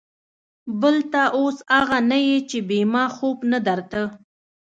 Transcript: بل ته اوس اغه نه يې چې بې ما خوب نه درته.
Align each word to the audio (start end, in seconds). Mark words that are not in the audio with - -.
بل 0.81 0.95
ته 1.11 1.21
اوس 1.37 1.57
اغه 1.79 1.99
نه 2.09 2.19
يې 2.27 2.37
چې 2.49 2.57
بې 2.67 2.79
ما 2.93 3.03
خوب 3.15 3.37
نه 3.51 3.59
درته. 3.67 4.01